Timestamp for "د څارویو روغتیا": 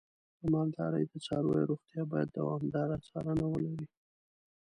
1.07-2.01